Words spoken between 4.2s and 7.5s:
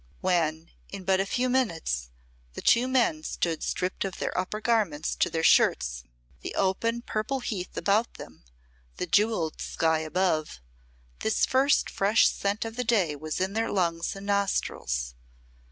upper garments to their shirts, the open purple